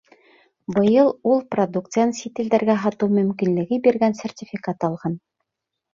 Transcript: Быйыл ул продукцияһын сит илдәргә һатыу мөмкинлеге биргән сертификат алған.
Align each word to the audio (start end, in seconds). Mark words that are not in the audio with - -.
Быйыл 0.77 1.11
ул 1.33 1.43
продукцияһын 1.55 2.15
сит 2.21 2.41
илдәргә 2.45 2.77
һатыу 2.87 3.13
мөмкинлеге 3.19 3.81
биргән 3.89 4.19
сертификат 4.23 4.87
алған. 4.89 5.21